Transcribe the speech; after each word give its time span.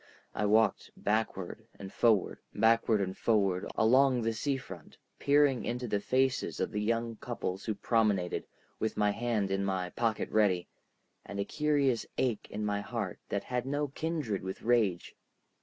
I 0.33 0.47
walked 0.47 0.89
backward 0.97 1.67
and 1.77 1.93
forward, 1.93 2.39
backward 2.55 3.01
and 3.01 3.15
forward, 3.15 3.67
along 3.75 4.23
the 4.23 4.33
sea 4.33 4.57
front, 4.57 4.97
peering 5.19 5.63
into 5.63 5.87
the 5.87 5.99
faces 5.99 6.59
of 6.59 6.71
the 6.71 6.81
young 6.81 7.17
couples 7.17 7.65
who 7.65 7.75
promenaded, 7.75 8.47
with 8.79 8.97
my 8.97 9.11
hand 9.11 9.51
in 9.51 9.63
my 9.63 9.91
pocket 9.91 10.31
ready, 10.31 10.67
and 11.23 11.39
a 11.39 11.45
curious 11.45 12.07
ache 12.17 12.47
in 12.49 12.65
my 12.65 12.81
heart 12.81 13.19
that 13.29 13.43
had 13.43 13.67
no 13.67 13.89
kindred 13.89 14.41
with 14.41 14.63
rage. 14.63 15.15